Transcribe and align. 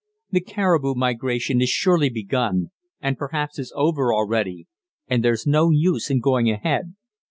The 0.31 0.41
caribou 0.41 0.95
migration 0.95 1.61
is 1.61 1.69
surely 1.69 2.09
begun, 2.09 2.71
and 3.01 3.19
perhaps 3.19 3.59
is 3.59 3.71
over 3.75 4.11
already, 4.11 4.65
and 5.07 5.23
there's 5.23 5.45
no 5.45 5.69
use 5.69 6.09
in 6.09 6.19
going 6.19 6.49
ahead." 6.49 6.95